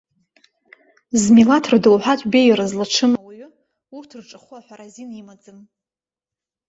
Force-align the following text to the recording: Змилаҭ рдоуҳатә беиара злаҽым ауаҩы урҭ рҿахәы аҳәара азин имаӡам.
Змилаҭ 1.21 1.65
рдоуҳатә 1.73 2.25
беиара 2.31 2.65
злаҽым 2.71 3.11
ауаҩы 3.19 3.47
урҭ 3.95 4.09
рҿахәы 4.19 4.55
аҳәара 4.57 4.85
азин 4.89 5.09
имаӡам. 5.21 5.59